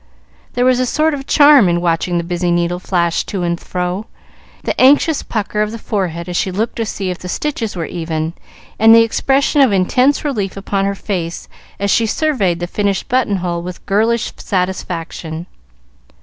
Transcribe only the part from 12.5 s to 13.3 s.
the finished